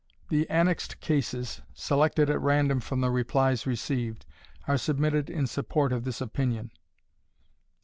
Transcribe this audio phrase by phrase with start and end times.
[0.29, 4.25] The annexed cases, selected at random from the replies received,
[4.67, 6.71] are submitted in support of this opinion.